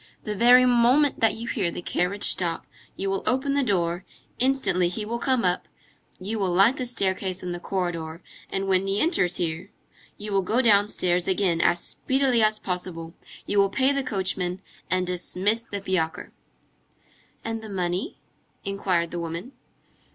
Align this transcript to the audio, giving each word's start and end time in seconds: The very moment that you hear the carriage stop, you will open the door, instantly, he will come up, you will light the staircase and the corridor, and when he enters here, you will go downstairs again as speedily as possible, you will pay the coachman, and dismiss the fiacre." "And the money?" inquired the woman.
The 0.23 0.35
very 0.35 0.65
moment 0.65 1.19
that 1.19 1.35
you 1.35 1.47
hear 1.47 1.69
the 1.69 1.83
carriage 1.83 2.23
stop, 2.23 2.65
you 2.95 3.07
will 3.07 3.21
open 3.27 3.53
the 3.53 3.61
door, 3.61 4.03
instantly, 4.39 4.87
he 4.87 5.05
will 5.05 5.19
come 5.19 5.45
up, 5.45 5.67
you 6.19 6.39
will 6.39 6.51
light 6.51 6.77
the 6.77 6.87
staircase 6.87 7.43
and 7.43 7.53
the 7.53 7.59
corridor, 7.59 8.23
and 8.49 8.67
when 8.67 8.87
he 8.87 8.99
enters 8.99 9.35
here, 9.37 9.69
you 10.17 10.33
will 10.33 10.41
go 10.41 10.59
downstairs 10.59 11.27
again 11.27 11.61
as 11.61 11.79
speedily 11.83 12.41
as 12.41 12.57
possible, 12.57 13.13
you 13.45 13.59
will 13.59 13.69
pay 13.69 13.91
the 13.91 14.01
coachman, 14.03 14.63
and 14.89 15.05
dismiss 15.05 15.65
the 15.65 15.79
fiacre." 15.81 16.31
"And 17.45 17.61
the 17.61 17.69
money?" 17.69 18.17
inquired 18.65 19.11
the 19.11 19.19
woman. 19.19 19.51